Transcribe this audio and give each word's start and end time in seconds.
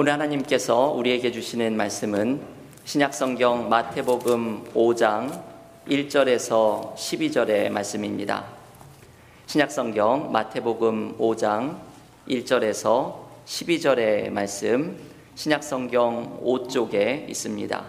오늘 0.00 0.12
하나님께서 0.12 0.92
우리에게 0.92 1.32
주시는 1.32 1.76
말씀은 1.76 2.40
신약성경 2.84 3.68
마태복음 3.68 4.72
5장 4.72 5.42
1절에서 5.88 6.94
12절의 6.94 7.68
말씀입니다. 7.70 8.44
신약성경 9.46 10.30
마태복음 10.30 11.18
5장 11.18 11.78
1절에서 12.28 13.16
12절의 13.44 14.30
말씀, 14.30 14.96
신약성경 15.34 16.44
5쪽에 16.44 17.28
있습니다. 17.28 17.84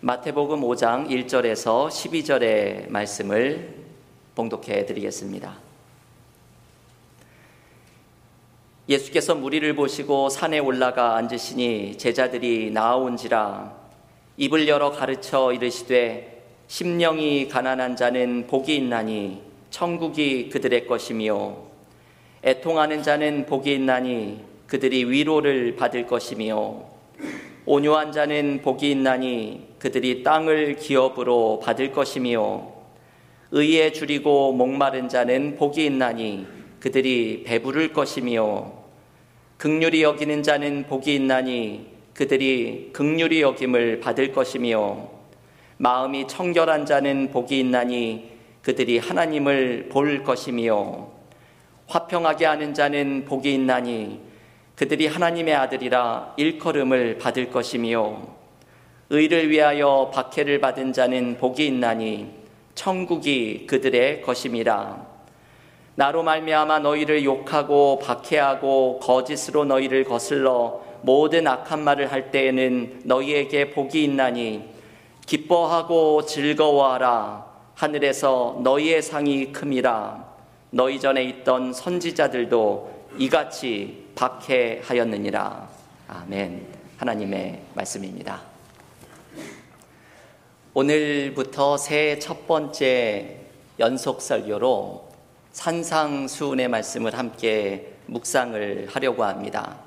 마태복음 0.00 0.60
5장 0.60 1.08
1절에서 1.08 1.88
12절의 1.88 2.90
말씀을 2.90 3.76
봉독해 4.34 4.84
드리겠습니다. 4.84 5.69
예수께서 8.90 9.36
무리를 9.36 9.72
보시고 9.76 10.30
산에 10.30 10.58
올라가 10.58 11.14
앉으시니 11.14 11.96
제자들이 11.96 12.72
나아온지라. 12.72 13.72
입을 14.36 14.66
열어 14.66 14.90
가르쳐 14.90 15.52
이르시되 15.52 16.42
심령이 16.66 17.46
가난한 17.46 17.94
자는 17.94 18.48
복이 18.48 18.74
있나니 18.74 19.42
천국이 19.70 20.48
그들의 20.48 20.88
것이며 20.88 21.56
애통하는 22.42 23.04
자는 23.04 23.46
복이 23.46 23.72
있나니 23.74 24.40
그들이 24.66 25.04
위로를 25.04 25.76
받을 25.76 26.08
것이며 26.08 26.82
온유한 27.66 28.10
자는 28.10 28.60
복이 28.60 28.90
있나니 28.90 29.68
그들이 29.78 30.24
땅을 30.24 30.74
기업으로 30.74 31.60
받을 31.62 31.92
것이며 31.92 32.72
의에 33.52 33.92
줄이고 33.92 34.52
목마른 34.52 35.08
자는 35.08 35.56
복이 35.56 35.84
있나니 35.86 36.44
그들이 36.80 37.44
배부를 37.44 37.92
것이며 37.92 38.79
극률이 39.60 40.02
여기는 40.02 40.42
자는 40.42 40.84
복이 40.84 41.14
있나니 41.16 41.86
그들이 42.14 42.88
극률이 42.94 43.42
여김을 43.42 44.00
받을 44.00 44.32
것이며 44.32 45.10
마음이 45.76 46.26
청결한 46.28 46.86
자는 46.86 47.30
복이 47.30 47.60
있나니 47.60 48.30
그들이 48.62 48.96
하나님을 48.96 49.90
볼 49.90 50.24
것이며 50.24 51.08
화평하게 51.88 52.46
하는 52.46 52.72
자는 52.72 53.26
복이 53.26 53.52
있나니 53.52 54.20
그들이 54.76 55.06
하나님의 55.08 55.54
아들이라 55.54 56.36
일컬음을 56.38 57.18
받을 57.18 57.50
것이며 57.50 58.16
의를 59.10 59.50
위하여 59.50 60.10
박해를 60.14 60.62
받은 60.62 60.94
자는 60.94 61.36
복이 61.36 61.66
있나니 61.66 62.30
천국이 62.74 63.66
그들의 63.66 64.22
것임이라 64.22 65.19
나로 66.00 66.22
말미암아 66.22 66.78
너희를 66.78 67.24
욕하고 67.24 67.98
박해하고 67.98 69.00
거짓으로 69.00 69.66
너희를 69.66 70.04
거슬러 70.04 70.80
모든 71.02 71.46
악한 71.46 71.84
말을 71.84 72.10
할 72.10 72.30
때에는 72.30 73.02
너희에게 73.04 73.70
복이 73.72 74.04
있나니 74.04 74.64
기뻐하고 75.26 76.24
즐거워하라. 76.24 77.44
하늘에서 77.74 78.60
너희의 78.62 79.02
상이 79.02 79.52
큼이라. 79.52 80.24
너희 80.70 80.98
전에 80.98 81.22
있던 81.24 81.74
선지자들도 81.74 83.08
이같이 83.18 84.06
박해하였느니라. 84.14 85.68
아멘. 86.08 86.66
하나님의 86.96 87.60
말씀입니다. 87.74 88.40
오늘부터 90.72 91.76
새 91.76 92.18
첫 92.18 92.46
번째 92.46 93.36
연속 93.78 94.22
설교로 94.22 95.09
산상수훈의 95.52 96.68
말씀을 96.68 97.16
함께 97.16 97.92
묵상을 98.06 98.88
하려고 98.90 99.24
합니다. 99.24 99.78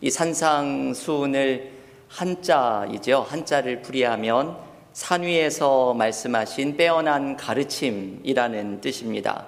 이 0.00 0.10
산상수훈을 0.10 1.72
한자이죠. 2.08 3.26
한자를 3.28 3.82
풀이하면 3.82 4.56
산 4.92 5.22
위에서 5.22 5.94
말씀하신 5.94 6.76
빼어난 6.76 7.36
가르침이라는 7.36 8.80
뜻입니다. 8.80 9.46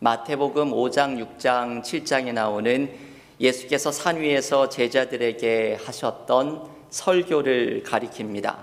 마태복음 0.00 0.70
5장, 0.72 1.38
6장, 1.38 1.82
7장에 1.82 2.32
나오는 2.32 2.90
예수께서 3.40 3.90
산 3.90 4.20
위에서 4.20 4.68
제자들에게 4.68 5.78
하셨던 5.82 6.68
설교를 6.90 7.82
가리킵니다. 7.86 8.56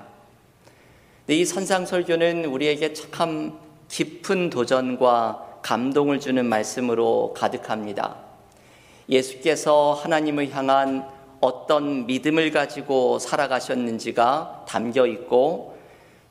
이 1.27 1.43
선상설교는 1.43 2.45
우리에게 2.45 2.93
참 2.93 3.57
깊은 3.89 4.49
도전과 4.49 5.44
감동을 5.65 6.19
주는 6.19 6.45
말씀으로 6.45 7.33
가득합니다. 7.35 8.17
예수께서 9.09 9.93
하나님을 9.99 10.51
향한 10.51 11.09
어떤 11.41 12.05
믿음을 12.05 12.51
가지고 12.51 13.17
살아가셨는지가 13.17 14.65
담겨 14.67 15.07
있고 15.07 15.75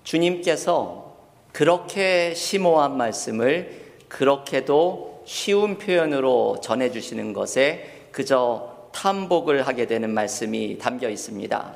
주님께서 0.05 1.17
그렇게 1.51 2.33
심오한 2.33 2.97
말씀을 2.97 3.97
그렇게도 4.07 5.25
쉬운 5.27 5.79
표현으로 5.79 6.61
전해주시는 6.63 7.33
것에 7.33 8.09
그저 8.13 8.89
탐복을 8.93 9.67
하게 9.67 9.89
되는 9.89 10.11
말씀이 10.11 10.79
담겨 10.79 11.09
있습니다. 11.11 11.75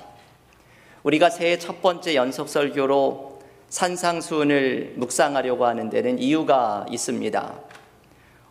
우리가 1.03 1.29
새해 1.29 1.59
첫 1.59 1.83
번째 1.83 2.15
연속 2.15 2.49
설교로 2.49 3.38
산상수훈을 3.69 4.95
묵상하려고 4.97 5.67
하는 5.67 5.91
데는 5.91 6.19
이유가 6.19 6.87
있습니다. 6.91 7.61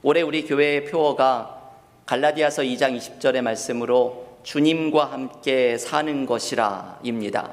올해 0.03 0.21
우리 0.21 0.45
교회의 0.45 0.85
표어가 0.85 1.71
갈라디아서 2.05 2.61
2장 2.61 2.97
20절의 2.97 3.41
말씀으로 3.41 4.37
주님과 4.43 5.05
함께 5.11 5.77
사는 5.77 6.25
것이라입니다. 6.25 7.51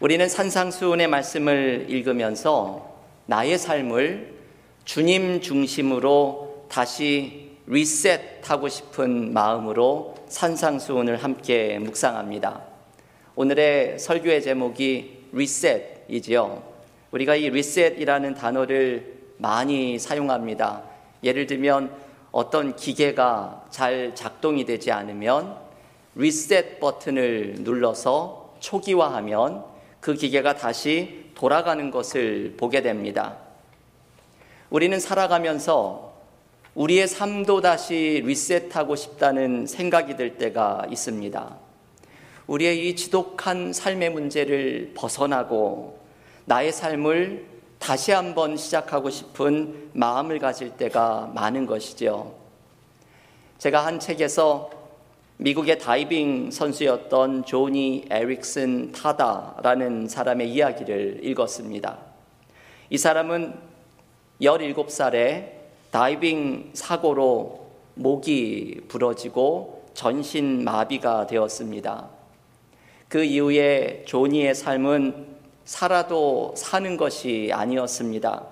우리는 0.00 0.28
산상수훈의 0.28 1.08
말씀을 1.08 1.86
읽으면서 1.88 2.96
나의 3.26 3.56
삶을 3.56 4.34
주님 4.84 5.40
중심으로 5.40 6.66
다시 6.68 7.56
리셋하고 7.66 8.68
싶은 8.68 9.32
마음으로 9.32 10.16
산상수훈을 10.26 11.22
함께 11.22 11.78
묵상합니다. 11.78 12.62
오늘의 13.36 13.98
설교의 13.98 14.42
제목이 14.42 15.28
리셋 15.32 15.99
이지요. 16.10 16.62
우리가 17.12 17.36
이 17.36 17.50
리셋이라는 17.50 18.34
단어를 18.34 19.20
많이 19.38 19.98
사용합니다. 19.98 20.82
예를 21.22 21.46
들면 21.46 21.90
어떤 22.32 22.76
기계가 22.76 23.66
잘 23.70 24.14
작동이 24.14 24.64
되지 24.64 24.92
않으면 24.92 25.56
리셋 26.14 26.80
버튼을 26.80 27.56
눌러서 27.60 28.54
초기화하면 28.60 29.64
그 30.00 30.14
기계가 30.14 30.56
다시 30.56 31.30
돌아가는 31.34 31.90
것을 31.90 32.54
보게 32.56 32.82
됩니다. 32.82 33.36
우리는 34.68 34.98
살아가면서 35.00 36.10
우리의 36.74 37.08
삶도 37.08 37.60
다시 37.60 38.22
리셋하고 38.24 38.94
싶다는 38.94 39.66
생각이 39.66 40.16
들 40.16 40.38
때가 40.38 40.86
있습니다. 40.90 41.56
우리의 42.46 42.88
이 42.88 42.96
지독한 42.96 43.72
삶의 43.72 44.10
문제를 44.10 44.92
벗어나고 44.94 45.99
나의 46.44 46.72
삶을 46.72 47.46
다시 47.78 48.12
한번 48.12 48.56
시작하고 48.56 49.10
싶은 49.10 49.90
마음을 49.94 50.38
가질 50.38 50.76
때가 50.76 51.30
많은 51.34 51.66
것이죠. 51.66 52.34
제가 53.58 53.84
한 53.84 53.98
책에서 53.98 54.70
미국의 55.38 55.78
다이빙 55.78 56.50
선수였던 56.50 57.46
조니 57.46 58.04
에릭슨 58.10 58.92
타다라는 58.92 60.08
사람의 60.08 60.50
이야기를 60.52 61.20
읽었습니다. 61.24 61.98
이 62.90 62.98
사람은 62.98 63.54
17살에 64.42 65.52
다이빙 65.90 66.70
사고로 66.74 67.70
목이 67.94 68.82
부러지고 68.88 69.90
전신 69.94 70.62
마비가 70.64 71.26
되었습니다. 71.26 72.08
그 73.08 73.24
이후에 73.24 74.04
조니의 74.06 74.54
삶은 74.54 75.29
살아도 75.70 76.52
사는 76.56 76.96
것이 76.96 77.50
아니었습니다. 77.52 78.44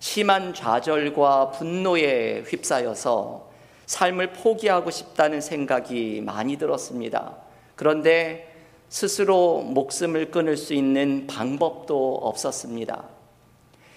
심한 0.00 0.54
좌절과 0.54 1.50
분노에 1.50 2.44
휩싸여서 2.46 3.50
삶을 3.84 4.32
포기하고 4.32 4.90
싶다는 4.90 5.42
생각이 5.42 6.22
많이 6.22 6.56
들었습니다. 6.56 7.36
그런데 7.76 8.50
스스로 8.88 9.60
목숨을 9.60 10.30
끊을 10.30 10.56
수 10.56 10.72
있는 10.72 11.26
방법도 11.26 12.20
없었습니다. 12.22 13.04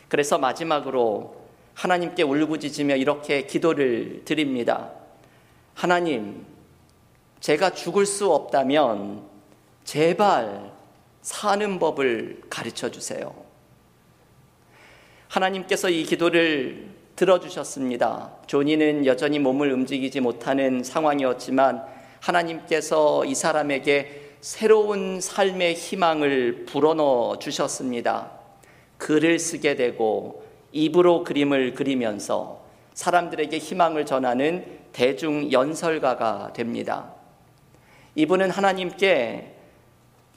그래서 0.09 0.37
마지막으로 0.37 1.37
하나님께 1.73 2.23
울부짖으며 2.23 2.97
이렇게 2.97 3.47
기도를 3.47 4.23
드립니다. 4.25 4.91
하나님, 5.73 6.45
제가 7.39 7.69
죽을 7.69 8.05
수 8.05 8.33
없다면 8.33 9.23
제발 9.85 10.74
사는 11.25 11.79
법을 11.79 12.43
가르쳐 12.51 12.91
주세요. 12.91 13.33
하나님께서 15.27 15.89
이 15.89 16.03
기도를 16.03 16.91
들어주셨습니다. 17.15 18.31
조니는 18.45 19.07
여전히 19.07 19.39
몸을 19.39 19.71
움직이지 19.71 20.19
못하는 20.19 20.83
상황이었지만 20.83 21.83
하나님께서 22.19 23.25
이 23.25 23.33
사람에게 23.33 24.33
새로운 24.39 25.19
삶의 25.19 25.73
희망을 25.73 26.65
불어넣어 26.65 27.39
주셨습니다. 27.39 28.29
글을 28.99 29.39
쓰게 29.39 29.75
되고 29.75 30.45
입으로 30.73 31.23
그림을 31.23 31.73
그리면서 31.73 32.63
사람들에게 32.93 33.57
희망을 33.57 34.05
전하는 34.05 34.63
대중 34.93 35.51
연설가가 35.51 36.53
됩니다. 36.53 37.15
이분은 38.13 38.51
하나님께 38.51 39.54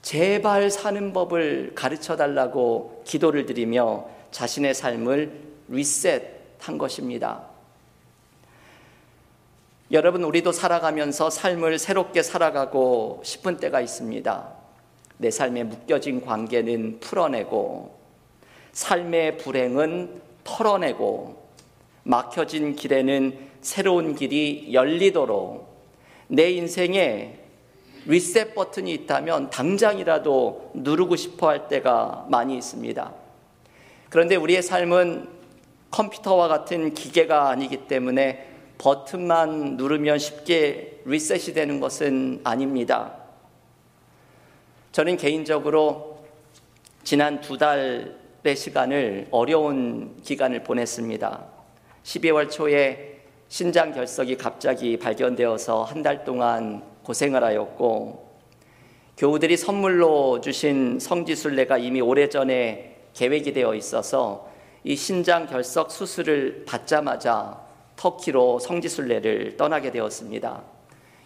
제발 0.03 0.71
사는 0.71 1.13
법을 1.13 1.73
가르쳐 1.75 2.17
달라고 2.17 3.03
기도를 3.05 3.47
드리며 3.47 4.07
자신의 4.31 4.75
삶을 4.75 5.33
리셋한 5.69 6.79
것입니다. 6.79 7.47
여러분, 9.91 10.23
우리도 10.23 10.53
살아가면서 10.53 11.31
삶을 11.31 11.79
새롭게 11.79 12.23
살아가고 12.23 13.23
싶은 13.25 13.57
때가 13.57 13.81
있습니다. 13.81 14.53
내 15.17 15.31
삶에 15.31 15.65
묶여진 15.65 16.25
관계는 16.25 17.01
풀어내고, 17.01 17.99
삶의 18.73 19.39
불행은 19.39 20.21
털어내고, 20.45 21.49
막혀진 22.03 22.77
길에는 22.77 23.39
새로운 23.61 24.15
길이 24.15 24.73
열리도록 24.73 25.67
내 26.29 26.51
인생에 26.51 27.39
리셋 28.07 28.55
버튼이 28.55 28.93
있다면 28.93 29.51
당장이라도 29.51 30.73
누르고 30.75 31.17
싶어 31.17 31.49
할 31.49 31.69
때가 31.69 32.27
많이 32.31 32.57
있습니다. 32.57 33.13
그런데 34.09 34.37
우리의 34.37 34.63
삶은 34.63 35.29
컴퓨터와 35.91 36.49
같은 36.49 36.95
기계가 36.95 37.51
아니기 37.51 37.89
때문에 37.89 38.47
버튼만 38.79 39.77
누르면 39.77 40.19
쉽게 40.19 41.01
리셋이 41.05 41.55
되는 41.55 41.81
것은 41.81 42.41
아닙니다. 42.45 43.15
저는 44.93 45.17
개인적으로 45.17 46.25
지난 47.03 47.41
두 47.41 47.59
달의 47.59 48.57
시간을 48.57 49.29
어려운 49.31 50.17
기간을 50.23 50.63
보냈습니다. 50.63 51.45
12월 52.05 52.51
초에 52.51 53.21
신장 53.49 53.93
결석이 53.93 54.37
갑자기 54.37 54.99
발견되어서 54.99 55.83
한 55.85 56.03
달 56.03 56.25
동안 56.25 56.83
고생을 57.09 57.43
하였고 57.43 58.29
교우들이 59.17 59.57
선물로 59.57 60.43
주신 60.43 60.99
성지순례가 61.01 61.79
이미 61.79 62.03
오래전에 62.03 62.97
계획이 63.15 63.55
되어 63.55 63.75
있어서 63.75 64.51
이 64.85 64.95
신장 64.95 65.47
결석 65.47 65.91
수술을 65.91 66.67
받자마자 66.67 67.61
터키로 67.97 68.59
성지순례를 68.59 69.57
떠나게 69.57 69.91
되었습니다. 69.91 70.63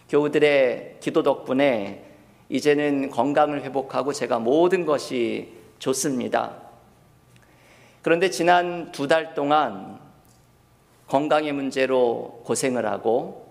교우들의 0.07 0.97
기도 1.01 1.21
덕분에 1.21 2.05
이제는 2.47 3.09
건강을 3.09 3.63
회복하고 3.63 4.13
제가 4.13 4.39
모든 4.39 4.85
것이 4.85 5.49
좋습니다. 5.79 6.61
그런데 8.01 8.29
지난 8.29 8.93
두 8.93 9.07
달 9.07 9.33
동안 9.33 9.99
건강의 11.07 11.51
문제로 11.51 12.41
고생을 12.45 12.85
하고 12.85 13.42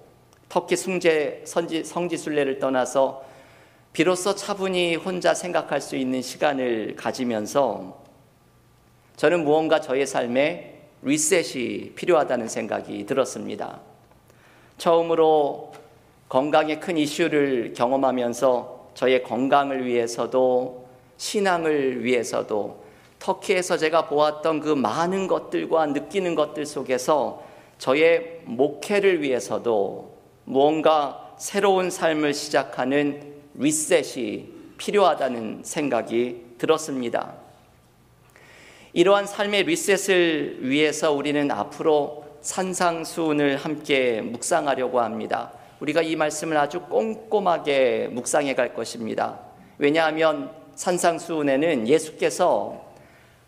터키 0.53 0.77
숭제 0.77 1.41
선지, 1.47 1.83
성지순례를 1.83 2.59
떠나서 2.59 3.25
비로소 3.95 4.35
차분히 4.35 4.97
혼자 4.97 5.33
생각할 5.33 5.81
수 5.81 5.97
있는 5.97 6.21
시간을 6.21 6.95
가지면서 6.95 8.03
저는 9.17 9.45
무언가 9.45 9.81
저의 9.81 10.07
삶에 10.07 10.83
리셋이 11.01 11.93
필요하다는 11.95 12.49
생각이 12.49 13.07
들었습니다. 13.07 13.81
처음으로 14.77 15.73
건강의 16.29 16.81
큰 16.81 16.99
이슈를 16.99 17.73
경험하면서 17.73 18.91
저의 18.93 19.23
건강을 19.23 19.87
위해서도 19.87 20.87
신앙을 21.17 22.05
위해서도 22.05 22.85
터키에서 23.21 23.79
제가 23.79 24.07
보았던 24.07 24.61
그 24.61 24.69
많은 24.69 25.29
것들과 25.29 25.87
느끼는 25.87 26.35
것들 26.35 26.67
속에서 26.67 27.43
저의 27.79 28.41
목회를 28.45 29.23
위해서도 29.23 30.12
무언가 30.45 31.35
새로운 31.39 31.91
삶을 31.91 32.35
시작하는 32.35 33.35
리셋이 33.55 34.49
필요하다는 34.79 35.63
생각이 35.65 36.43
들었습니다. 36.59 37.35
이러한 38.93 39.27
삶의 39.27 39.65
리셋을 39.65 40.69
위해서 40.69 41.13
우리는 41.13 41.51
앞으로 41.51 42.25
산상수훈을 42.43 43.57
함께 43.57 44.21
묵상하려고 44.21 45.01
합니다. 45.01 45.53
우리가 45.81 46.03
이 46.03 46.17
말씀을 46.17 46.57
아주 46.57 46.81
꼼꼼하게 46.83 48.09
묵상해 48.13 48.55
갈 48.55 48.75
것입니다. 48.75 49.39
왜냐하면 49.79 50.51
산상수훈에는 50.75 51.89
예수께서 51.89 52.85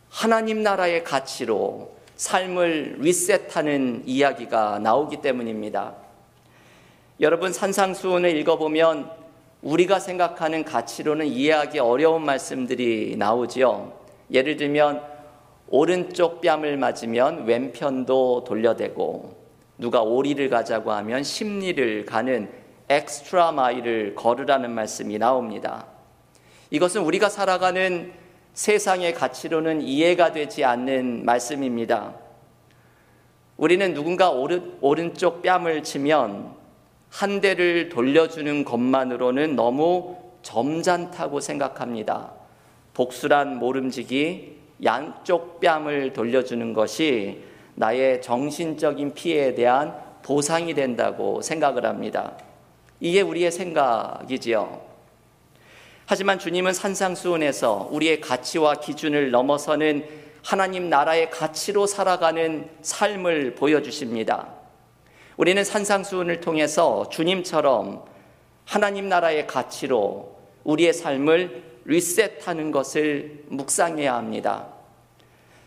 하나님 0.08 0.62
나라의 0.62 1.04
가치로 1.04 1.94
삶을 2.16 2.98
리셋하는 3.00 4.04
이야기가 4.06 4.78
나오기 4.78 5.20
때문입니다. 5.20 6.03
여러분 7.20 7.52
산상수훈을 7.52 8.36
읽어보면 8.38 9.08
우리가 9.62 10.00
생각하는 10.00 10.64
가치로는 10.64 11.26
이해하기 11.26 11.78
어려운 11.78 12.24
말씀들이 12.24 13.14
나오지요. 13.16 13.92
예를 14.32 14.56
들면 14.56 15.00
오른쪽 15.68 16.40
뺨을 16.40 16.76
맞으면 16.76 17.46
왼편도 17.46 18.44
돌려대고 18.44 19.36
누가 19.78 20.02
오리를 20.02 20.48
가자고 20.50 20.90
하면 20.90 21.22
심리를 21.22 22.04
가는 22.04 22.50
엑스트라 22.88 23.52
마일을 23.52 24.16
걸으라는 24.16 24.72
말씀이 24.72 25.16
나옵니다. 25.16 25.86
이것은 26.70 27.02
우리가 27.02 27.28
살아가는 27.28 28.12
세상의 28.54 29.14
가치로는 29.14 29.82
이해가 29.82 30.32
되지 30.32 30.64
않는 30.64 31.24
말씀입니다. 31.24 32.16
우리는 33.56 33.94
누군가 33.94 34.30
오른, 34.30 34.76
오른쪽 34.80 35.42
뺨을 35.42 35.84
치면 35.84 36.63
한 37.14 37.40
대를 37.40 37.90
돌려주는 37.90 38.64
것만으로는 38.64 39.54
너무 39.54 40.16
점잖다고 40.42 41.38
생각합니다. 41.38 42.32
복수란 42.92 43.56
모름지기 43.60 44.56
양쪽 44.82 45.60
뺨을 45.60 46.12
돌려주는 46.12 46.72
것이 46.72 47.40
나의 47.76 48.20
정신적인 48.20 49.14
피해에 49.14 49.54
대한 49.54 49.94
보상이 50.24 50.74
된다고 50.74 51.40
생각을 51.40 51.86
합니다. 51.86 52.32
이게 52.98 53.20
우리의 53.20 53.52
생각이지요. 53.52 54.80
하지만 56.06 56.40
주님은 56.40 56.72
산상수훈에서 56.72 57.90
우리의 57.92 58.20
가치와 58.20 58.74
기준을 58.80 59.30
넘어서는 59.30 60.04
하나님 60.42 60.90
나라의 60.90 61.30
가치로 61.30 61.86
살아가는 61.86 62.68
삶을 62.82 63.54
보여주십니다. 63.54 64.63
우리는 65.36 65.64
산상수훈을 65.64 66.40
통해서 66.40 67.08
주님처럼 67.08 68.04
하나님 68.64 69.08
나라의 69.08 69.46
가치로 69.46 70.36
우리의 70.62 70.92
삶을 70.92 71.62
리셋하는 71.84 72.70
것을 72.70 73.44
묵상해야 73.48 74.14
합니다. 74.14 74.68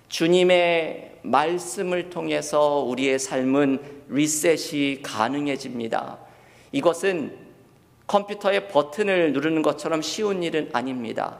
주님의 0.10 1.20
말씀을 1.24 2.10
통해서 2.10 2.80
우리의 2.80 3.20
삶은 3.20 3.80
리셋이 4.08 5.02
가능해집니다. 5.04 6.18
이것은 6.72 7.38
컴퓨터의 8.08 8.70
버튼을 8.70 9.34
누르는 9.34 9.62
것처럼 9.64 10.02
쉬운 10.02 10.44
일은 10.44 10.70
아닙니다. 10.72 11.40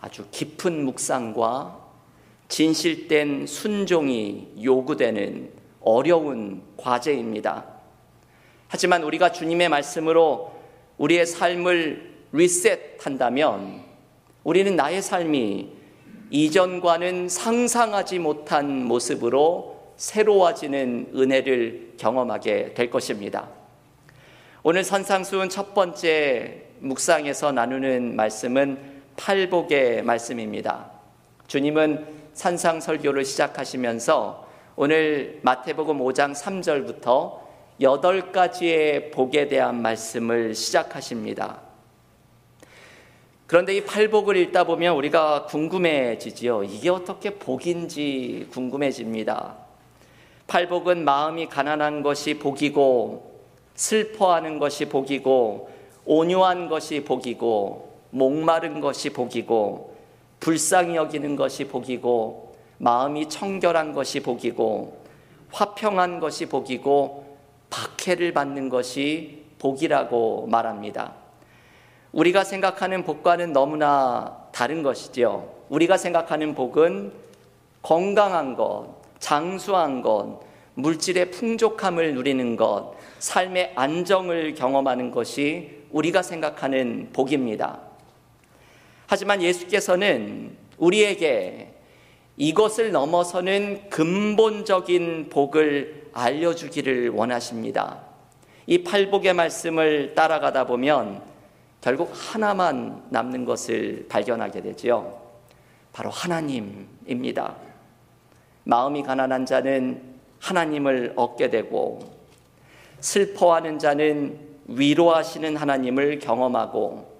아주 0.00 0.26
깊은 0.30 0.84
묵상과 0.84 1.80
진실된 2.48 3.46
순종이 3.46 4.52
요구되는 4.62 5.63
어려운 5.84 6.62
과제입니다. 6.76 7.64
하지만 8.68 9.04
우리가 9.04 9.32
주님의 9.32 9.68
말씀으로 9.68 10.52
우리의 10.98 11.26
삶을 11.26 12.14
리셋한다면 12.32 13.82
우리는 14.42 14.74
나의 14.76 15.02
삶이 15.02 15.72
이전과는 16.30 17.28
상상하지 17.28 18.18
못한 18.18 18.84
모습으로 18.84 19.94
새로워지는 19.96 21.12
은혜를 21.14 21.94
경험하게 21.98 22.74
될 22.74 22.90
것입니다. 22.90 23.48
오늘 24.62 24.82
선상수훈 24.82 25.48
첫 25.50 25.74
번째 25.74 26.62
묵상에서 26.80 27.52
나누는 27.52 28.16
말씀은 28.16 29.02
팔복의 29.16 30.02
말씀입니다. 30.02 30.90
주님은 31.46 32.06
산상 32.32 32.80
설교를 32.80 33.24
시작하시면서 33.24 34.43
오늘 34.76 35.38
마태복음 35.42 35.98
5장 35.98 36.34
3절부터 36.34 37.38
여덟 37.80 38.32
가지의 38.32 39.12
복에 39.12 39.46
대한 39.46 39.80
말씀을 39.80 40.56
시작하십니다. 40.56 41.60
그런데 43.46 43.76
이 43.76 43.84
팔복을 43.84 44.36
읽다 44.36 44.64
보면 44.64 44.96
우리가 44.96 45.46
궁금해지지요. 45.46 46.64
이게 46.64 46.90
어떻게 46.90 47.30
복인지 47.30 48.48
궁금해집니다. 48.50 49.54
팔복은 50.48 51.04
마음이 51.04 51.46
가난한 51.46 52.02
것이 52.02 52.40
복이고 52.40 53.42
슬퍼하는 53.76 54.58
것이 54.58 54.86
복이고 54.86 55.70
온유한 56.04 56.68
것이 56.68 57.04
복이고 57.04 57.94
목마른 58.10 58.80
것이 58.80 59.10
복이고 59.10 59.94
불쌍히 60.40 60.96
여기는 60.96 61.36
것이 61.36 61.68
복이고 61.68 62.53
마음이 62.78 63.28
청결한 63.28 63.92
것이 63.92 64.20
복이고 64.20 65.04
화평한 65.50 66.20
것이 66.20 66.46
복이고 66.46 67.38
박해를 67.70 68.32
받는 68.32 68.68
것이 68.68 69.44
복이라고 69.58 70.46
말합니다. 70.48 71.14
우리가 72.12 72.44
생각하는 72.44 73.04
복과는 73.04 73.52
너무나 73.52 74.46
다른 74.52 74.82
것이죠. 74.82 75.52
우리가 75.68 75.96
생각하는 75.96 76.54
복은 76.54 77.12
건강한 77.82 78.54
것, 78.54 78.96
장수한 79.18 80.02
것, 80.02 80.40
물질의 80.74 81.30
풍족함을 81.30 82.14
누리는 82.14 82.56
것, 82.56 82.94
삶의 83.18 83.72
안정을 83.74 84.54
경험하는 84.54 85.10
것이 85.10 85.84
우리가 85.90 86.22
생각하는 86.22 87.10
복입니다. 87.12 87.80
하지만 89.06 89.42
예수께서는 89.42 90.56
우리에게 90.78 91.73
이것을 92.36 92.90
넘어서는 92.90 93.90
근본적인 93.90 95.28
복을 95.30 96.08
알려주기를 96.12 97.10
원하십니다. 97.10 98.00
이 98.66 98.82
팔복의 98.82 99.34
말씀을 99.34 100.14
따라가다 100.14 100.66
보면 100.66 101.22
결국 101.80 102.10
하나만 102.12 103.04
남는 103.10 103.44
것을 103.44 104.06
발견하게 104.08 104.62
되지요. 104.62 105.20
바로 105.92 106.10
하나님입니다. 106.10 107.56
마음이 108.64 109.02
가난한 109.02 109.46
자는 109.46 110.14
하나님을 110.40 111.12
얻게 111.16 111.50
되고 111.50 112.00
슬퍼하는 113.00 113.78
자는 113.78 114.40
위로하시는 114.66 115.56
하나님을 115.56 116.18
경험하고 116.18 117.12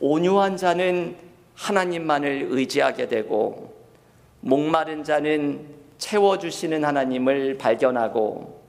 온유한 0.00 0.56
자는 0.56 1.16
하나님만을 1.54 2.48
의지하게 2.50 3.08
되고 3.08 3.71
목마른 4.42 5.04
자는 5.04 5.66
채워주시는 5.98 6.84
하나님을 6.84 7.58
발견하고 7.58 8.60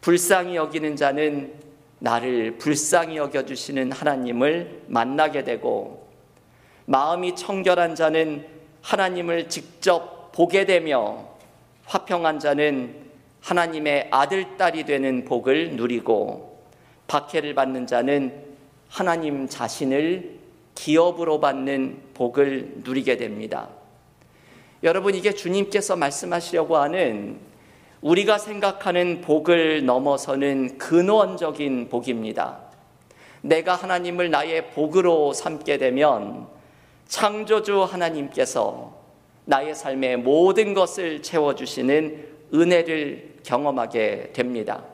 불쌍히 0.00 0.56
여기는 0.56 0.96
자는 0.96 1.54
나를 2.00 2.58
불쌍히 2.58 3.16
여겨주시는 3.16 3.92
하나님을 3.92 4.82
만나게 4.88 5.44
되고 5.44 6.08
마음이 6.86 7.36
청결한 7.36 7.94
자는 7.94 8.44
하나님을 8.82 9.48
직접 9.48 10.32
보게 10.32 10.66
되며 10.66 11.28
화평한 11.86 12.40
자는 12.40 13.04
하나님의 13.40 14.08
아들, 14.10 14.56
딸이 14.56 14.84
되는 14.84 15.24
복을 15.24 15.76
누리고 15.76 16.64
박해를 17.06 17.54
받는 17.54 17.86
자는 17.86 18.44
하나님 18.88 19.48
자신을 19.48 20.38
기업으로 20.74 21.40
받는 21.40 22.02
복을 22.14 22.82
누리게 22.84 23.16
됩니다. 23.16 23.68
여러분, 24.84 25.14
이게 25.14 25.32
주님께서 25.32 25.96
말씀하시려고 25.96 26.76
하는 26.76 27.40
우리가 28.02 28.36
생각하는 28.36 29.22
복을 29.22 29.86
넘어서는 29.86 30.76
근원적인 30.76 31.88
복입니다. 31.88 32.58
내가 33.40 33.76
하나님을 33.76 34.28
나의 34.28 34.72
복으로 34.72 35.32
삼게 35.32 35.78
되면 35.78 36.48
창조주 37.08 37.84
하나님께서 37.84 38.94
나의 39.46 39.74
삶의 39.74 40.18
모든 40.18 40.74
것을 40.74 41.22
채워주시는 41.22 42.26
은혜를 42.52 43.36
경험하게 43.42 44.32
됩니다. 44.34 44.84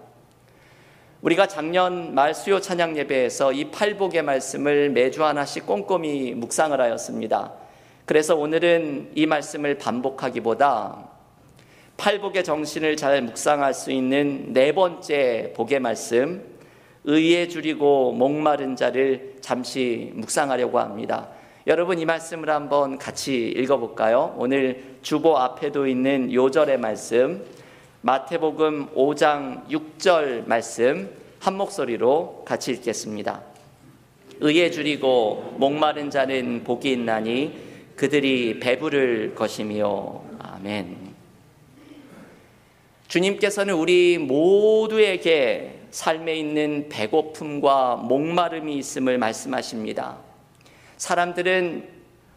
우리가 1.23 1.49
작년 1.49 2.14
말 2.14 2.32
수요 2.32 2.61
찬양 2.61 2.97
예배에서 2.97 3.52
이 3.52 3.73
팔복의 3.73 4.23
말씀을 4.23 4.90
매주 4.90 5.25
하나씩 5.25 5.66
꼼꼼히 5.66 6.35
묵상을 6.35 6.80
하였습니다. 6.80 7.70
그래서 8.11 8.35
오늘은 8.35 9.12
이 9.14 9.25
말씀을 9.25 9.79
반복하기보다 9.79 11.11
팔복의 11.97 12.43
정신을 12.43 12.97
잘 12.97 13.23
묵상할 13.23 13.73
수 13.73 13.93
있는 13.93 14.52
네 14.52 14.73
번째 14.73 15.52
복의 15.55 15.79
말씀, 15.79 16.43
의에 17.05 17.47
줄이고 17.47 18.11
목마른 18.11 18.75
자를 18.75 19.37
잠시 19.40 20.11
묵상하려고 20.17 20.81
합니다. 20.81 21.29
여러분 21.69 22.00
이 22.00 22.05
말씀을 22.05 22.50
한번 22.50 22.99
같이 22.99 23.55
읽어볼까요? 23.57 24.35
오늘 24.38 24.97
주보 25.02 25.38
앞에도 25.38 25.87
있는 25.87 26.33
요절의 26.33 26.81
말씀, 26.81 27.45
마태복음 28.00 28.88
5장 28.93 29.69
6절 29.69 30.49
말씀 30.49 31.09
한 31.38 31.57
목소리로 31.57 32.43
같이 32.45 32.73
읽겠습니다. 32.73 33.40
의에 34.40 34.73
줄이고 34.73 35.55
목마른 35.59 36.11
자는 36.11 36.64
복이 36.64 36.90
있나니 36.90 37.70
그들이 38.00 38.61
배부를 38.61 39.35
것이며 39.35 40.23
아멘. 40.38 40.97
주님께서는 43.09 43.75
우리 43.75 44.16
모두에게 44.16 45.80
삶에 45.90 46.35
있는 46.35 46.88
배고픔과 46.88 47.97
목마름이 47.97 48.75
있음을 48.78 49.19
말씀하십니다. 49.19 50.16
사람들은 50.97 51.88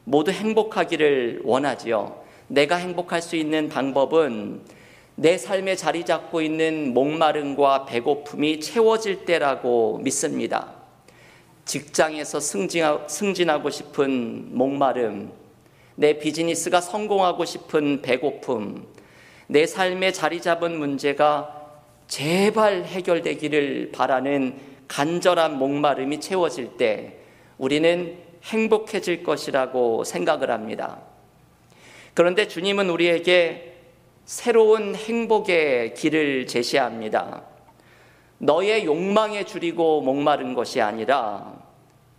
모두 0.04 0.32
행복하기를 0.32 1.44
원하지요. 1.46 2.22
내가 2.50 2.76
행복할 2.76 3.22
수 3.22 3.38
있는 3.38 3.70
방법은 3.70 4.64
내 5.16 5.38
삶에 5.38 5.78
자리 5.78 6.04
잡고 6.04 6.42
있는 6.42 6.94
목마름과 6.94 7.86
배고픔이 7.86 8.60
채워질 8.60 9.24
때라고 9.24 10.00
믿습니다. 10.00 10.74
직장에서 11.64 12.42
승진하고 12.42 13.70
싶은 13.70 14.58
목마름, 14.58 15.42
내 15.96 16.18
비즈니스가 16.18 16.82
성공하고 16.82 17.46
싶은 17.46 18.02
배고픔, 18.02 18.88
내 19.48 19.66
삶에 19.66 20.12
자리 20.12 20.42
잡은 20.42 20.78
문제가 20.78 21.72
제발 22.08 22.84
해결되기를 22.86 23.92
바라는 23.94 24.58
간절한 24.88 25.58
목마름이 25.58 26.20
채워질 26.20 26.78
때 26.78 27.18
우리는 27.58 28.18
행복해질 28.44 29.24
것이라고 29.24 30.04
생각을 30.04 30.52
합니다. 30.52 31.02
그런데 32.14 32.48
주님은 32.48 32.90
우리에게 32.90 33.74
새로운 34.26 34.96
행복의 34.96 35.96
길을 35.96 36.48
제시합니다. 36.48 37.44
너의 38.38 38.86
욕망에 38.86 39.46
줄이고 39.46 40.02
목마른 40.02 40.54
것이 40.54 40.82
아니라 40.82 41.54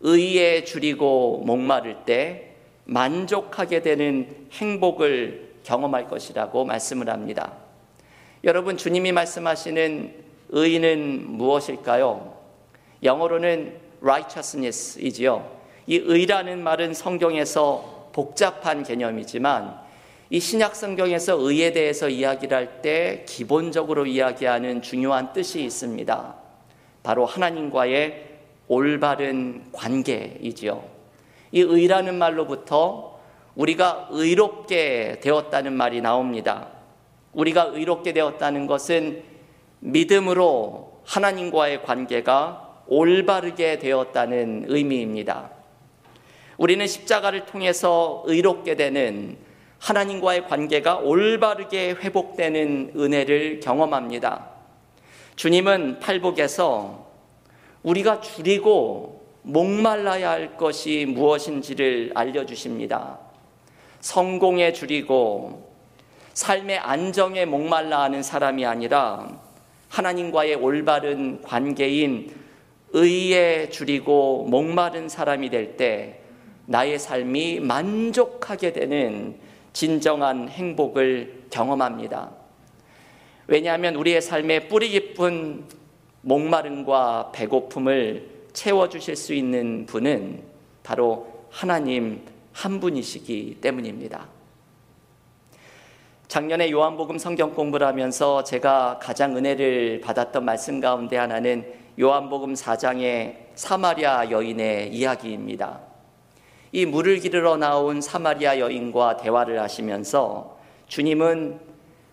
의에 0.00 0.64
줄이고 0.64 1.42
목마를 1.44 2.04
때 2.04 2.43
만족하게 2.84 3.82
되는 3.82 4.48
행복을 4.52 5.54
경험할 5.62 6.08
것이라고 6.08 6.64
말씀을 6.64 7.08
합니다. 7.08 7.52
여러분, 8.44 8.76
주님이 8.76 9.12
말씀하시는 9.12 10.14
의는 10.50 11.24
무엇일까요? 11.30 12.34
영어로는 13.02 13.76
righteousness이지요. 14.02 15.50
이 15.86 15.96
의라는 15.96 16.62
말은 16.62 16.94
성경에서 16.94 18.10
복잡한 18.12 18.82
개념이지만 18.82 19.82
이 20.30 20.40
신약 20.40 20.76
성경에서 20.76 21.36
의에 21.38 21.72
대해서 21.72 22.08
이야기를 22.08 22.56
할 22.56 22.82
때 22.82 23.24
기본적으로 23.26 24.04
이야기하는 24.04 24.82
중요한 24.82 25.32
뜻이 25.32 25.64
있습니다. 25.64 26.34
바로 27.02 27.24
하나님과의 27.24 28.26
올바른 28.68 29.64
관계이지요. 29.72 30.84
이 31.54 31.60
의라는 31.60 32.16
말로부터 32.18 33.20
우리가 33.54 34.08
의롭게 34.10 35.20
되었다는 35.22 35.72
말이 35.72 36.00
나옵니다. 36.00 36.66
우리가 37.32 37.70
의롭게 37.72 38.12
되었다는 38.12 38.66
것은 38.66 39.22
믿음으로 39.78 41.00
하나님과의 41.04 41.84
관계가 41.84 42.82
올바르게 42.88 43.78
되었다는 43.78 44.64
의미입니다. 44.66 45.50
우리는 46.58 46.84
십자가를 46.88 47.46
통해서 47.46 48.24
의롭게 48.26 48.74
되는 48.74 49.36
하나님과의 49.78 50.48
관계가 50.48 50.96
올바르게 50.96 51.90
회복되는 51.92 52.94
은혜를 52.96 53.60
경험합니다. 53.60 54.48
주님은 55.36 56.00
팔복에서 56.00 57.06
우리가 57.84 58.20
줄이고 58.22 59.13
목말라야 59.44 60.30
할 60.30 60.56
것이 60.56 61.06
무엇인지를 61.06 62.12
알려주십니다. 62.14 63.18
성공에 64.00 64.72
줄이고 64.72 65.70
삶의 66.32 66.78
안정에 66.78 67.44
목말라 67.44 68.02
하는 68.02 68.22
사람이 68.22 68.64
아니라 68.64 69.28
하나님과의 69.90 70.56
올바른 70.56 71.42
관계인 71.42 72.34
의에 72.92 73.68
줄이고 73.68 74.46
목마른 74.48 75.08
사람이 75.08 75.50
될 75.50 75.76
때 75.76 76.20
나의 76.66 76.98
삶이 76.98 77.60
만족하게 77.60 78.72
되는 78.72 79.36
진정한 79.74 80.48
행복을 80.48 81.44
경험합니다. 81.50 82.30
왜냐하면 83.46 83.96
우리의 83.96 84.22
삶에 84.22 84.68
뿌리 84.68 84.88
깊은 84.88 85.64
목마름과 86.22 87.32
배고픔을 87.34 88.33
채워주실 88.54 89.16
수 89.16 89.34
있는 89.34 89.84
분은 89.84 90.42
바로 90.82 91.26
하나님 91.50 92.24
한 92.52 92.80
분이시기 92.80 93.58
때문입니다. 93.60 94.28
작년에 96.28 96.70
요한복음 96.70 97.18
성경 97.18 97.52
공부를 97.52 97.86
하면서 97.86 98.42
제가 98.42 98.98
가장 99.02 99.36
은혜를 99.36 100.00
받았던 100.00 100.44
말씀 100.44 100.80
가운데 100.80 101.16
하나는 101.16 101.74
요한복음 102.00 102.54
4장의 102.54 103.36
사마리아 103.54 104.30
여인의 104.30 104.92
이야기입니다. 104.94 105.80
이 106.72 106.86
물을 106.86 107.18
기르러 107.18 107.56
나온 107.56 108.00
사마리아 108.00 108.58
여인과 108.58 109.18
대화를 109.18 109.60
하시면서 109.60 110.58
주님은 110.88 111.60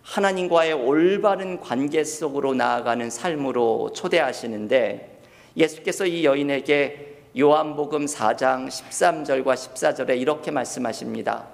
하나님과의 0.03 0.74
올바른 0.74 1.60
관계 1.60 2.03
속으로 2.03 2.53
나아가는 2.53 3.10
삶으로 3.10 3.91
초대하시는데 3.93 5.11
예수께서 5.55 6.05
이 6.05 6.25
여인에게 6.25 7.17
요한복음 7.38 8.05
4장 8.05 8.67
13절과 8.67 9.53
14절에 9.53 10.20
이렇게 10.20 10.51
말씀하십니다. 10.51 11.48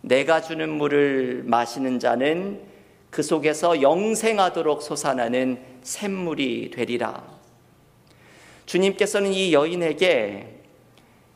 내가 0.00 0.40
주는 0.40 0.68
물을 0.68 1.42
마시는 1.44 1.98
자는 1.98 2.60
그 3.10 3.22
속에서 3.22 3.80
영생하도록 3.80 4.82
솟아나는 4.82 5.58
샘물이 5.82 6.70
되리라. 6.72 7.24
주님께서는 8.66 9.32
이 9.32 9.52
여인에게 9.52 10.60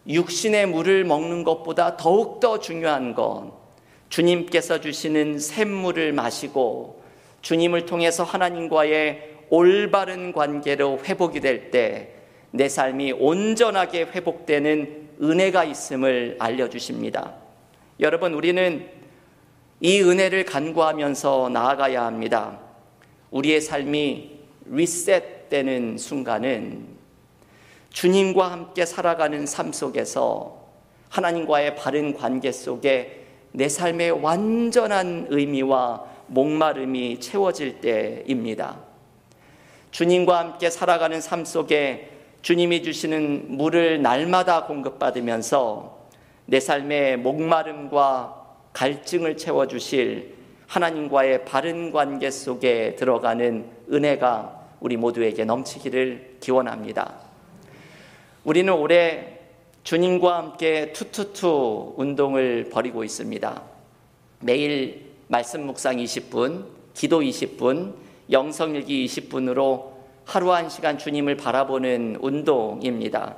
육신의 0.09 0.67
물을 0.67 1.05
먹는 1.05 1.45
것보다 1.45 1.97
더욱더 1.97 2.59
중요한 2.59 3.14
건 3.14 3.52
주님께서 4.09 4.81
주시는 4.81 5.38
샘물을 5.38 6.12
마시고 6.12 7.02
주님을 7.43 7.87
통해서 7.87 8.25
하나님과의 8.25 9.38
올바른 9.50 10.33
관계로 10.33 11.00
회복이 11.05 11.40
될 11.40 11.71
때 11.71 12.19
내 12.50 12.69
삶이 12.69 13.12
온전하게 13.12 14.05
회복되는 14.05 15.09
은혜가 15.21 15.64
있음을 15.64 16.37
알려주십니다. 16.38 17.35
여러분, 18.00 18.33
우리는 18.33 18.88
이 19.81 20.00
은혜를 20.00 20.45
간구하면서 20.45 21.50
나아가야 21.50 22.05
합니다. 22.05 22.59
우리의 23.31 23.61
삶이 23.61 24.38
리셋되는 24.67 25.99
순간은 25.99 26.87
주님과 27.90 28.50
함께 28.50 28.87
살아가는 28.87 29.45
삶 29.47 29.73
속에서 29.73 30.69
하나님과의 31.11 31.76
바른 31.76 32.14
관계 32.14 32.52
속에 32.52 33.26
내 33.52 33.69
삶의 33.69 34.23
완전한 34.23 35.26
의미와 35.31 36.05
목마름이 36.28 37.21
채워질 37.21 37.81
때입니다. 37.81 38.88
주님과 39.90 40.38
함께 40.38 40.71
살아가는 40.71 41.21
삶 41.21 41.45
속에 41.45 42.11
주님이 42.42 42.83
주시는 42.83 43.57
물을 43.57 44.02
날마다 44.02 44.64
공급받으면서 44.66 45.99
내 46.47 46.61
삶의 46.61 47.18
목마름과 47.18 48.47
갈증을 48.73 49.37
채워주실 49.37 50.35
하나님과의 50.66 51.45
바른 51.45 51.92
관계 51.92 52.30
속에 52.30 52.95
들어가는 52.97 53.71
은혜가 53.90 54.59
우리 54.80 54.97
모두에게 54.97 55.45
넘치기를 55.45 56.37
기원합니다. 56.40 57.14
우리는 58.45 58.73
올해 58.73 59.38
주님과 59.83 60.37
함께 60.37 60.92
투투투 60.92 61.95
운동을 61.97 62.68
벌이고 62.71 63.04
있습니다. 63.04 63.62
매일 64.40 65.07
말씀 65.26 65.66
묵상 65.66 65.97
20분, 65.97 66.66
기도 66.95 67.21
20분, 67.21 67.95
영성일기 68.30 69.06
20분으로 69.06 69.92
하루 70.25 70.52
한 70.52 70.68
시간 70.68 70.99
주님을 70.99 71.37
바라보는 71.37 72.18
운동입니다. 72.20 73.37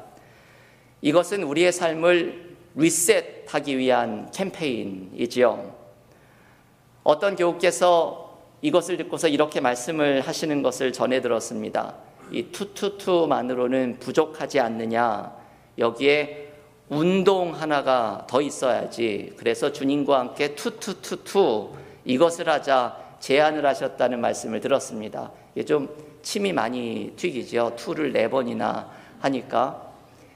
이것은 1.03 1.45
우리의 1.45 1.73
삶을 1.73 2.57
리셋하기 2.75 3.79
위한 3.79 4.31
캠페인이지요. 4.33 5.75
어떤 7.05 7.37
교우께서 7.37 8.39
이것을 8.63 8.97
듣고서 8.99 9.29
이렇게 9.29 9.61
말씀을 9.61 10.21
하시는 10.21 10.63
것을 10.63 10.93
전해 10.93 11.21
들었습니다. 11.21 11.95
이 12.31 12.45
투투투만으로는 12.53 13.99
부족하지 14.01 14.61
않느냐. 14.61 15.33
여기에 15.79 16.49
운동 16.89 17.55
하나가 17.55 18.27
더 18.29 18.43
있어야지. 18.43 19.33
그래서 19.37 19.73
주님과 19.73 20.19
함께 20.19 20.55
투투투투 20.55 21.71
이것을 22.05 22.49
하자 22.49 23.10
제안을 23.21 23.65
하셨다는 23.65 24.21
말씀을 24.21 24.61
들었습니다. 24.61 25.31
이게 25.55 25.65
좀 25.65 25.89
침이 26.23 26.53
많이 26.53 27.13
튀기죠. 27.17 27.75
투를 27.77 28.13
네 28.13 28.29
번이나 28.29 28.91
하니까. 29.21 29.91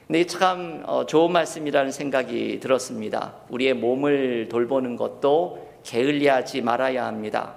근데 0.07 0.25
참 0.25 0.83
어, 0.85 1.05
좋은 1.05 1.31
말씀이라는 1.31 1.91
생각이 1.91 2.59
들었습니다. 2.59 3.33
우리의 3.49 3.73
몸을 3.73 4.49
돌보는 4.49 4.95
것도 4.95 5.67
게을리하지 5.83 6.61
말아야 6.61 7.05
합니다. 7.05 7.55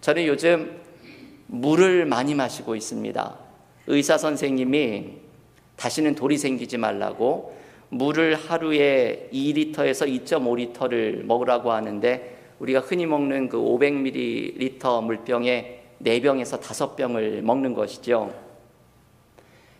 저는 0.00 0.26
요즘 0.26 0.80
물을 1.46 2.06
많이 2.06 2.34
마시고 2.34 2.74
있습니다. 2.74 3.38
의사 3.86 4.16
선생님이 4.16 5.12
다시는 5.76 6.14
돌이 6.14 6.38
생기지 6.38 6.78
말라고 6.78 7.54
물을 7.90 8.34
하루에 8.34 9.28
2리터에서 9.32 10.08
2.5리터를 10.24 11.24
먹으라고 11.24 11.72
하는데 11.72 12.33
우리가 12.58 12.80
흔히 12.80 13.06
먹는 13.06 13.48
그 13.48 13.58
500ml 13.58 15.02
물병에 15.04 15.82
4병에서 16.02 16.60
5병을 16.60 17.42
먹는 17.42 17.74
것이죠. 17.74 18.32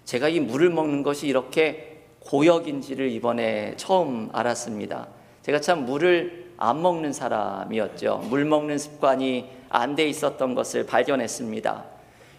제가 0.04 0.28
이 0.28 0.40
물을 0.40 0.70
먹는 0.70 1.02
것이 1.02 1.26
이렇게 1.26 2.02
고역인지를 2.20 3.10
이번에 3.10 3.74
처음 3.76 4.28
알았습니다. 4.32 5.08
제가 5.42 5.60
참 5.60 5.84
물을 5.84 6.52
안 6.56 6.82
먹는 6.82 7.12
사람이었죠. 7.12 8.26
물 8.30 8.44
먹는 8.44 8.78
습관이 8.78 9.48
안 9.68 9.96
돼 9.96 10.08
있었던 10.08 10.54
것을 10.54 10.86
발견했습니다. 10.86 11.84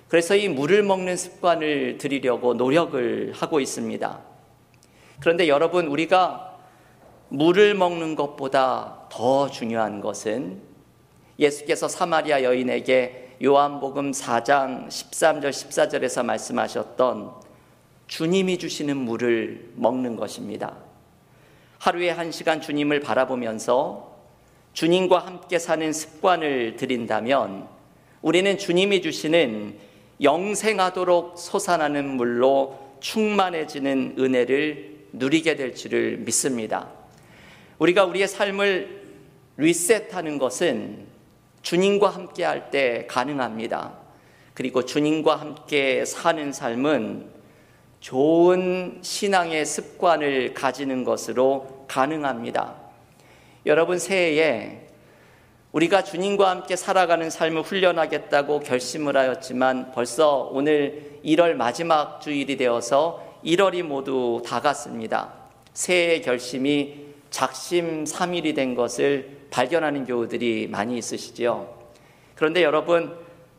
그래서 0.07 0.35
이 0.35 0.47
물을 0.47 0.83
먹는 0.83 1.17
습관을 1.17 1.97
들이려고 1.97 2.53
노력을 2.53 3.33
하고 3.35 3.59
있습니다. 3.59 4.19
그런데 5.19 5.47
여러분, 5.47 5.87
우리가 5.87 6.54
물을 7.35 7.73
먹는 7.73 8.15
것보다 8.15 9.07
더 9.11 9.49
중요한 9.49 9.99
것은 9.99 10.61
예수께서 11.37 11.89
사마리아 11.89 12.43
여인에게 12.43 13.35
요한복음 13.43 14.11
4장 14.11 14.87
13절 14.87 15.49
14절에서 15.49 16.23
말씀하셨던 16.23 17.33
주님이 18.07 18.57
주시는 18.57 18.95
물을 18.95 19.69
먹는 19.75 20.15
것입니다. 20.15 20.77
하루에 21.79 22.09
한 22.09 22.31
시간 22.31 22.61
주님을 22.61 23.01
바라보면서 23.01 24.15
주님과 24.71 25.19
함께 25.19 25.59
사는 25.59 25.91
습관을 25.91 26.77
들인다면 26.77 27.67
우리는 28.21 28.57
주님이 28.57 29.01
주시는 29.01 29.77
영생하도록 30.21 31.37
솟아나는 31.37 32.15
물로 32.15 32.79
충만해지는 33.01 34.15
은혜를 34.19 35.07
누리게 35.11 35.57
될 35.57 35.75
줄을 35.75 36.15
믿습니다. 36.19 36.94
우리가 37.79 38.05
우리의 38.05 38.27
삶을 38.27 39.03
리셋하는 39.57 40.37
것은 40.37 41.07
주님과 41.61 42.09
함께 42.09 42.43
할 42.43 42.69
때 42.71 43.05
가능합니다. 43.07 43.93
그리고 44.53 44.85
주님과 44.85 45.35
함께 45.35 46.05
사는 46.05 46.53
삶은 46.53 47.29
좋은 47.99 48.99
신앙의 49.01 49.65
습관을 49.65 50.53
가지는 50.53 51.03
것으로 51.03 51.85
가능합니다. 51.87 52.75
여러분 53.65 53.99
새해에 53.99 54.81
우리가 55.71 56.03
주님과 56.03 56.49
함께 56.49 56.77
살아가는 56.77 57.29
삶을 57.29 57.63
훈련하겠다고 57.63 58.59
결심을 58.61 59.17
하였지만 59.17 59.91
벌써 59.91 60.49
오늘 60.53 61.19
1월 61.25 61.55
마지막 61.55 62.21
주일이 62.21 62.55
되어서 62.55 63.39
1월이 63.43 63.83
모두 63.83 64.41
다 64.45 64.61
갔습니다. 64.61 65.33
새해 65.73 66.21
결심이 66.21 67.04
작심 67.35 68.05
3일이 68.05 68.55
된 68.55 68.75
것을 68.75 69.47
발견하는 69.49 70.05
교우들이 70.05 70.69
많이 70.69 70.97
있으시죠. 70.97 71.77
그런데 72.33 72.63
여러분 72.63 73.13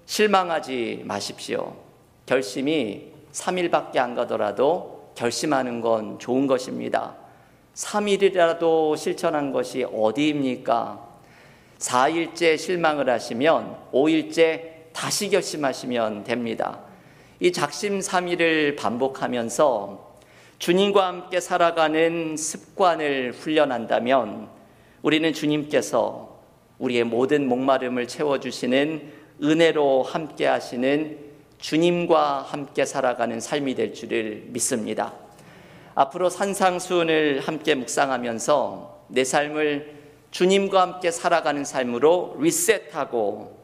실망하지 0.06 1.02
마십시오. 1.04 1.76
결심이 2.24 3.12
3일밖에 3.32 3.98
안 3.98 4.14
가더라도 4.14 5.12
결심하는 5.14 5.82
건 5.82 6.18
좋은 6.18 6.46
것입니다. 6.46 7.16
3일이라도 7.74 8.96
실천한 8.96 9.52
것이 9.52 9.84
어디입니까? 9.84 11.06
4일째 11.78 12.56
실망을 12.56 13.10
하시면 13.10 13.76
5일째 13.92 14.94
다시 14.94 15.28
결심하시면 15.28 16.24
됩니다. 16.24 16.80
이 17.40 17.52
작심 17.52 17.98
3일을 17.98 18.78
반복하면서 18.78 20.05
주님과 20.58 21.06
함께 21.06 21.38
살아가는 21.38 22.36
습관을 22.36 23.32
훈련한다면 23.32 24.48
우리는 25.02 25.32
주님께서 25.32 26.40
우리의 26.78 27.04
모든 27.04 27.46
목마름을 27.46 28.08
채워주시는 28.08 29.12
은혜로 29.42 30.02
함께 30.02 30.46
하시는 30.46 31.18
주님과 31.58 32.38
함께 32.42 32.86
살아가는 32.86 33.38
삶이 33.38 33.74
될 33.74 33.92
줄을 33.92 34.44
믿습니다. 34.48 35.12
앞으로 35.94 36.30
산상수훈을 36.30 37.40
함께 37.40 37.74
묵상하면서 37.74 39.04
내 39.08 39.24
삶을 39.24 39.94
주님과 40.30 40.80
함께 40.80 41.10
살아가는 41.10 41.64
삶으로 41.64 42.36
리셋하고 42.40 43.58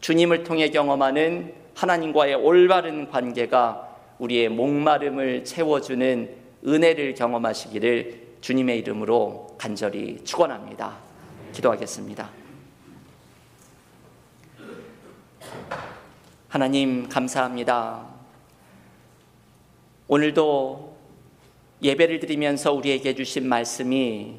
주님을 0.00 0.44
통해 0.44 0.70
경험하는 0.70 1.54
하나님과의 1.74 2.34
올바른 2.34 3.10
관계가 3.10 3.89
우리의 4.20 4.50
목마름을 4.50 5.44
채워주는 5.44 6.36
은혜를 6.66 7.14
경험하시기를 7.14 8.28
주님의 8.42 8.78
이름으로 8.78 9.56
간절히 9.58 10.22
축원합니다. 10.24 10.98
기도하겠습니다. 11.52 12.30
하나님 16.48 17.08
감사합니다. 17.08 18.06
오늘도 20.06 20.96
예배를 21.82 22.20
드리면서 22.20 22.72
우리에게 22.72 23.14
주신 23.14 23.48
말씀이 23.48 24.36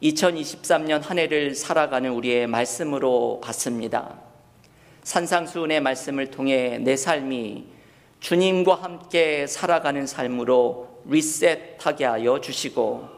2023년 0.00 1.02
한 1.02 1.18
해를 1.18 1.56
살아가는 1.56 2.10
우리의 2.12 2.46
말씀으로 2.46 3.40
봤습니다. 3.42 4.16
산상수훈의 5.02 5.80
말씀을 5.80 6.30
통해 6.30 6.78
내 6.78 6.94
삶이 6.94 7.77
주님과 8.20 8.74
함께 8.74 9.46
살아가는 9.46 10.06
삶으로 10.06 10.88
리셋하게 11.06 12.04
하여 12.04 12.40
주시고 12.40 13.08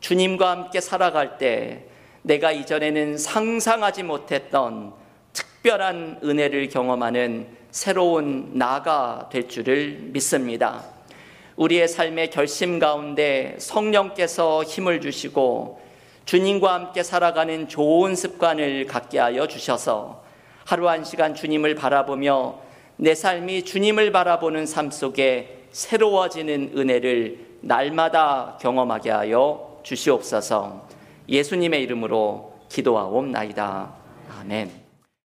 주님과 0.00 0.50
함께 0.50 0.80
살아갈 0.80 1.38
때 1.38 1.84
내가 2.22 2.52
이전에는 2.52 3.18
상상하지 3.18 4.02
못했던 4.04 4.92
특별한 5.32 6.20
은혜를 6.22 6.68
경험하는 6.68 7.48
새로운 7.70 8.52
나가 8.54 9.28
될 9.30 9.48
줄을 9.48 9.98
믿습니다. 10.12 10.84
우리의 11.56 11.88
삶의 11.88 12.30
결심 12.30 12.78
가운데 12.78 13.56
성령께서 13.58 14.62
힘을 14.62 15.00
주시고 15.00 15.80
주님과 16.24 16.72
함께 16.72 17.02
살아가는 17.02 17.68
좋은 17.68 18.14
습관을 18.14 18.86
갖게 18.86 19.18
하여 19.18 19.46
주셔서 19.46 20.24
하루 20.64 20.88
한 20.88 21.04
시간 21.04 21.34
주님을 21.34 21.74
바라보며 21.74 22.65
내 22.96 23.14
삶이 23.14 23.64
주님을 23.64 24.12
바라보는 24.12 24.66
삶 24.66 24.90
속에 24.90 25.66
새로워지는 25.70 26.72
은혜를 26.76 27.58
날마다 27.60 28.58
경험하게 28.60 29.10
하여 29.10 29.80
주시옵소서 29.82 30.86
예수님의 31.28 31.82
이름으로 31.82 32.54
기도하옵나이다. 32.68 33.94
아멘. 34.40 34.85